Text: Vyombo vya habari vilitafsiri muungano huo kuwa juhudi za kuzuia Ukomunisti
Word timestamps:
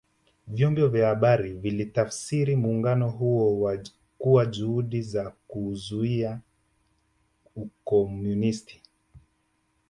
Vyombo 0.47 0.87
vya 0.87 1.07
habari 1.07 1.53
vilitafsiri 1.53 2.55
muungano 2.55 3.09
huo 3.09 3.77
kuwa 4.17 4.45
juhudi 4.45 5.01
za 5.01 5.33
kuzuia 5.47 6.39
Ukomunisti 7.55 8.81